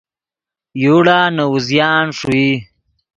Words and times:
یوڑا 0.83 1.19
نے 1.35 1.43
اوزیان 1.51 2.05
ݰوئی 2.17 2.47